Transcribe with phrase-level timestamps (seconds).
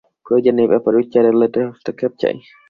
[0.25, 2.37] প্রয়োজনে এ ব্যাপারে উচ্চ আদালতের হস্তক্ষেপ চাই।